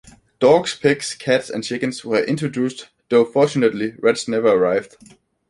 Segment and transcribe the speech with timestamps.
[0.39, 4.97] Dogs, pigs, cats and chickens were introduced, though fortunately rats never arrived.